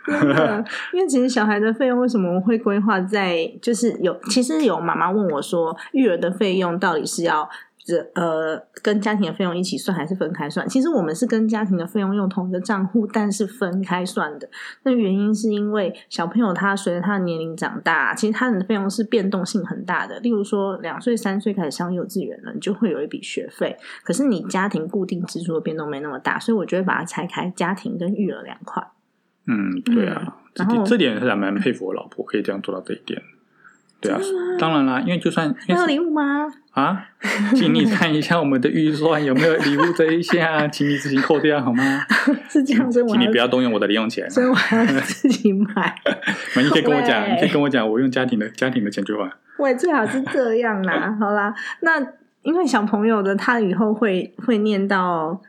[0.94, 7.50] 因为其实小孩的费用为什么会规划在，就是有其实有妈妈问我说，育儿的费用到底是要。
[7.86, 10.68] 这呃跟家庭的费用一起算还是分开算？
[10.70, 14.50] 其实我们是跟家庭的费用用同一个账户，但是分开算的。
[14.84, 20.18] 那原因是因为小朋友他随着他的年龄长大，其实他的费用是变动性很大的。
[20.22, 28.82] 例如说两岁三岁开始上幼稚园了，你就会有一笔学费，可是你家庭固定支出的变动没那么大，所以我就会把它拆开，家庭跟育儿两块。
[29.46, 33.22] 嗯，对啊，这然后点这点是还蛮佩服我老婆，可以这样做到这一点。
[34.04, 34.20] 对啊，
[34.60, 36.48] 当然啦，因为就算因为是要礼物吗？
[36.72, 37.06] 啊，
[37.56, 42.06] 请你看一下我们的预算有没有礼物这一项， 请你自行扣掉好吗？
[42.50, 44.30] 是这样，所以请你不要动用我的零用钱。
[44.30, 45.96] 所以我还要自己买。
[46.56, 49.30] 那你可以跟我讲，你可以跟我讲，我用家庭的家庭的钱就好。
[49.58, 51.16] 喂，最好是这样啦。
[51.20, 52.00] 好啦，那
[52.42, 55.40] 因为小朋友的他以后会会念到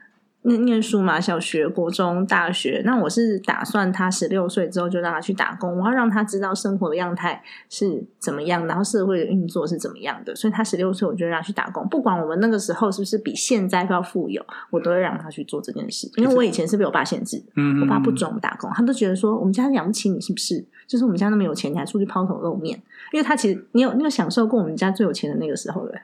[0.47, 2.83] 念念书嘛，小学、国中、大学。
[2.85, 10.37] 那我是打算他十六岁之后就让他去打工，我要让他知道生活的样态是怎么样，然后社会的运作是怎么样的。
[10.37, 16.11] 所以他十六岁我就让他去打工，不管我们那个时候是不是比现在要富有，我都会让他去做这件事。
[16.17, 17.45] 因为我以前是被我爸限制的。
[17.57, 20.65] 嗯，我爸不准我们打工，他都觉得说我们家养不起你是不是？
[20.87, 22.79] 就是我们家那么有钱，你还出去抛头露面？
[23.13, 25.95] 因为他其实你有你有享受过我们家最有钱的那个时候的，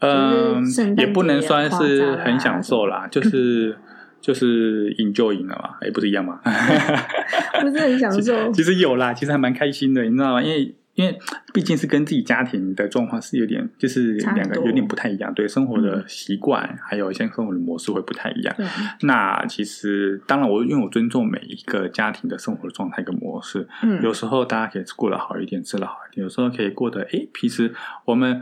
[0.00, 3.76] 嗯也不能算是很享受啦，就是
[4.20, 6.40] 就是 enjoy 了嘛，也不是一样嘛。
[7.60, 8.50] 不是很享受。
[8.52, 10.42] 其实有啦，其实还蛮开心的，你知道吗？
[10.42, 11.18] 因为因为
[11.52, 18.54] 毕竟是跟自己家庭的状况是有点，就是两个有点不太一样，对生活的习惯、还有一些生活的模式会不太一样。
[19.00, 28.40] 那其实当然我，因为我尊重每一个家庭的生活状态跟模式，嗯，有时候大家可以过得好一点，吃得好一点；有时候可以过得，诶，其实我们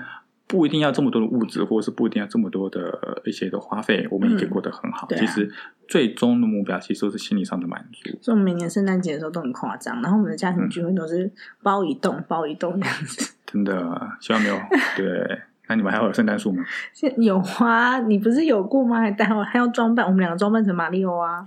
[0.53, 5.09] 不一定要这么多的物质，或者是不一定要这么多的一些的花费，我们也可以过得很好。
[5.17, 5.51] 其实
[5.89, 8.11] 最终的目标其实都是心理上的满足。
[8.21, 13.35] 所以我们每年圣诞节的时候都很夸张，然后我们的家庭聚会都是包一栋包一栋这样子。
[13.47, 13.73] 真的，
[14.21, 14.57] 希望没有
[14.95, 15.41] 对。
[15.69, 16.63] 那你们还会有圣诞树吗？
[16.93, 19.01] 现有啊，你不是有过吗？
[19.01, 21.43] 还带我还要装扮，我们两个装扮成马里奥啊，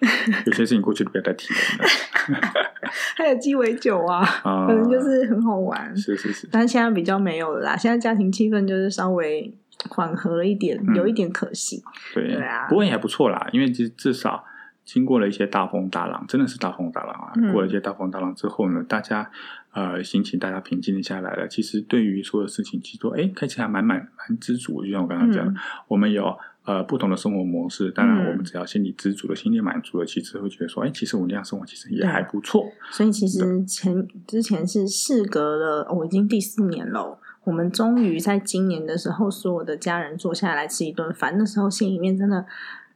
[0.46, 2.38] 有些事情过去就不要再提了。
[3.16, 5.94] 还有鸡尾酒啊，啊反正就是很好玩。
[5.96, 9.52] 是是是，但是现在比较没有了啦，现在家庭气氛就是稍微
[9.90, 11.82] 缓和了一点，嗯有一点可惜。
[12.14, 14.44] 对对啊不过也还不错啦，因为其实至少
[14.84, 17.32] 经过了一些大风大浪，真的是大风大浪啊！
[17.36, 19.30] 嗯过了一些大风大浪之后呢，大家
[19.72, 21.46] 呃心情大家平静下来了。
[21.46, 24.84] 其实对于所有事情，其实说哎，看起来蛮蛮蛮知足。
[24.84, 25.56] 就像我刚刚讲的，嗯
[25.88, 26.36] 我们有
[26.68, 32.70] 呃不同的生活模式，当然嗯我们只要心里知足了，心里满足了，其实会觉得说，哎，其实我那样生活其实也还不错。
[32.90, 37.18] 所以其实前之前是事隔了，我、已经第四年了。
[37.44, 42.44] 我们终于在今年的时候，所有的家人坐下来吃一顿饭，那时候心里面真的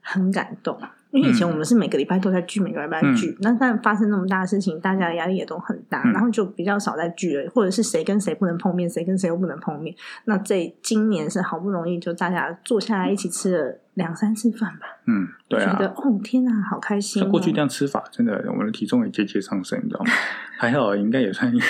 [0.03, 0.79] 很感动。
[1.13, 9.95] 因为以前嗯我们是每个礼拜都在聚，每个礼拜聚，那但发生那么大的事情，大家的压力也都很大，嗯然后就比较少在聚了，或者是谁跟谁不能碰面，谁跟谁又不能碰面。
[10.25, 15.79] 那这今年是好不容易就大家坐下来一起吃了两三次饭吧，嗯，对啊觉。
[15.81, 17.25] 得哦天哪，好开心、哦！
[17.25, 20.11] 像过去这样吃法，真的我们的体重也节节上升，你知道吗？
[20.59, 21.67] 还好，应该也算因为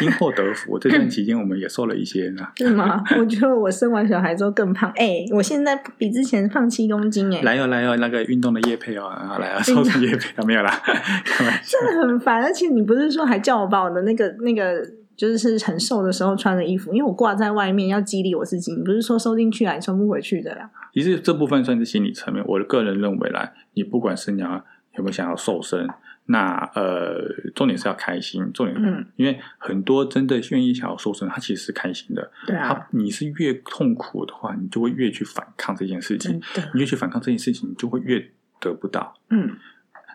[0.00, 0.78] 因祸得福。
[0.78, 2.46] 这段期间我们也瘦了一些呢。
[2.56, 3.02] 是吗？
[3.16, 10.70] 我觉得我生完小孩之后更胖，哎、我现在比之前胖七公斤、哎，来哦来哦，那个运动的叶配哦，啊来啊，瘦成叶配啊，没有啦。
[11.64, 12.42] 真的很烦。
[12.42, 14.82] 而且你不是说还叫我把我的那个那个，
[15.16, 20.70] 就是很瘦的时候穿的衣服，因为我挂在外面要激励我自己，你不是说收进去啊，你穿不回去的啦。
[20.92, 22.44] 其实这部分算是心理层面。
[22.46, 24.64] 我的个人认为啦，你不管是你要
[24.96, 25.88] 有没有想要瘦身，
[26.26, 27.18] 那呃，
[27.54, 32.30] 重点是要开心，重点，嗯，因为很多真的愿意想要瘦身，他其实是开心的。
[32.46, 36.40] 对啊，他你是越痛苦的话，你就会越去反抗这件事情
[36.74, 39.14] 你越去反抗这件事情，你就会越得不到。
[39.30, 39.56] 嗯，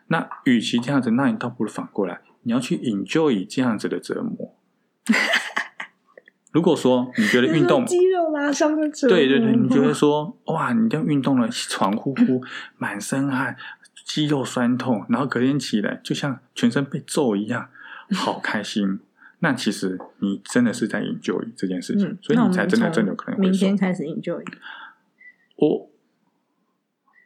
[0.08, 4.54] 那与其这样子，那你倒不如反过来，你要去 enjoy 这样子的折磨。
[6.54, 12.41] 如果说你觉得运动，肌肉拉伤的折磨对对对，你觉得说哇，你这样运动了，喘呼呼，
[12.78, 13.56] 满身汗，
[14.06, 17.70] 肌肉酸痛，然后隔天起来就像全身被揍一样，
[18.15, 19.00] 好开心。
[19.39, 23.78] 那其实你真的是在 enjoy 这件事情，嗯，所以你才真的真的有可能明天。
[23.78, 24.43] 开始 enjoy，
[25.58, 25.89] 我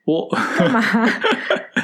[0.03, 0.81] 我干嘛？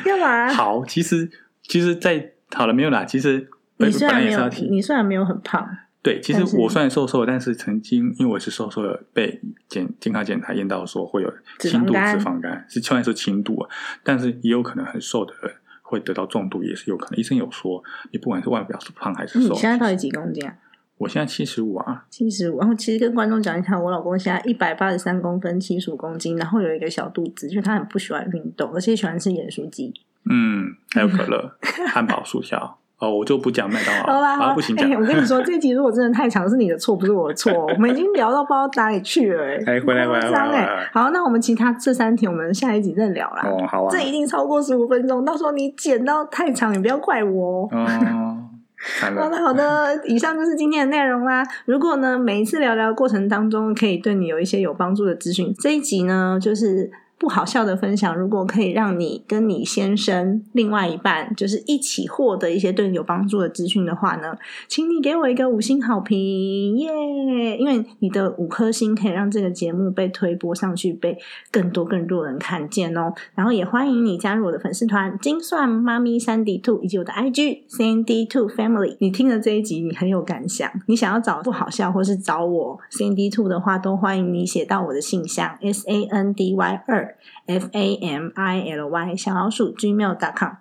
[0.03, 0.53] 干嘛？
[0.53, 1.31] 好，其实
[1.61, 5.65] 其实在，好了没有啦，其实本你虽然没有来也是要提，你虽然没有很胖，
[6.01, 13.69] 对，其实我虽然瘦瘦的，但是曾经因为我是瘦瘦的，被检健康检查验到说会有轻度脂肪肝，是虽然是轻度啊，
[14.03, 17.19] 但是也有可能很瘦的人会得到重度，也是有可能。
[17.19, 20.55] 医生有说，你不管是外表是胖还是瘦，你现在到底几公斤啊？
[20.97, 29.93] 我现在七十五啊，七十五，然后其实跟观众讲一下，我老公现在一百八十三公分，七十五公斤，然后有一个小肚子，就是他很不喜欢运动，而且喜欢吃盐酥鸡。
[30.29, 31.55] 嗯，还有可乐、
[31.87, 34.13] 汉堡、薯条，哦，我就不讲麦当劳。
[34.13, 34.75] 好啦，好不行。
[34.75, 37.53] 我跟你说， 这一集如果真的太长，是你的错，不是我的错。
[37.53, 43.43] 我们已经聊到不知道哪里去了、哎，哎回来回来夸张哎回来回来好，那我们其他这三题，我们下一集再聊啦。
[43.45, 43.89] 哦，好啊。
[43.91, 47.69] 这一定超过十五分钟，到时候你剪到太长，你不要怪我哦。
[47.71, 47.85] 哦，
[48.99, 51.43] 好的，好的，以上就是今天的内容啦。
[51.65, 56.89] 如果呢，每一次聊聊的过程当中，可以对你有一些有帮助的资讯，这一集呢，就是
[57.19, 58.15] 不好笑的分享。
[58.15, 64.37] 如果可以让你跟你先生另外一半，就是一起获得一些对你有帮助的资讯的话呢，
[64.67, 67.57] 请你给我一个五星好评，耶！
[67.57, 71.17] 因为你的五颗星可以让这个节目被推播上去，被
[71.51, 73.13] 更多更多人看见哦。
[73.35, 78.95] 然后也欢迎你加入我的粉丝团“精算妈咪三 D Two” 以及我的 IG Sandy Two Family。
[78.99, 87.06] 你听了这一集，你很有感想，你想要找不好笑或是找我 Sandy Two 的话，都欢迎你写到我的信箱 S A N D Y 二
[87.45, 90.51] F A M I L Y 小老鼠 gmail.com。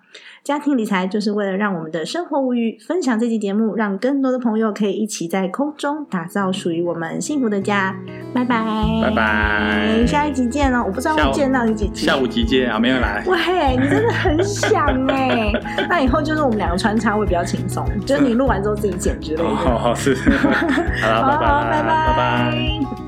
[0.43, 7.93] 家庭理财就是为了让我们的生活无虞，分享这期节目，让更多的朋友可以一起在空中打造属于我们幸福的家。
[8.33, 8.63] 拜拜，
[9.03, 10.83] 拜拜下一集见哦！
[10.87, 12.05] 我不知道会见到你几集。
[12.05, 13.23] 下午集结啊，没有来。
[13.27, 15.51] 喂，你真的很想哎！
[15.89, 19.43] 那以后就是我们两个穿插会比较轻松，就是你录完之后自己剪之类的。
[19.43, 20.15] 哦，好是。
[21.03, 22.51] 好了，拜好好，拜拜，拜拜。
[22.95, 23.06] 拜